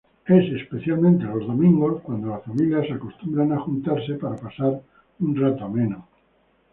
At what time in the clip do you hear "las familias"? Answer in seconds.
2.29-2.89